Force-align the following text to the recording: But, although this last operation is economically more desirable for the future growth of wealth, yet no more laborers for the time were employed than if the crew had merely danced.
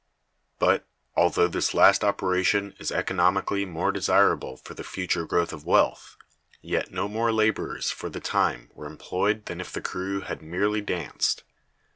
But, 0.57 0.87
although 1.15 1.47
this 1.47 1.75
last 1.75 2.03
operation 2.03 2.73
is 2.79 2.91
economically 2.91 3.65
more 3.65 3.91
desirable 3.91 4.57
for 4.57 4.73
the 4.73 4.83
future 4.83 5.27
growth 5.27 5.53
of 5.53 5.63
wealth, 5.63 6.17
yet 6.59 6.89
no 6.91 7.07
more 7.07 7.31
laborers 7.31 7.91
for 7.91 8.09
the 8.09 8.19
time 8.19 8.71
were 8.73 8.87
employed 8.87 9.45
than 9.45 9.61
if 9.61 9.71
the 9.71 9.79
crew 9.79 10.21
had 10.21 10.41
merely 10.41 10.81
danced. 10.81 11.43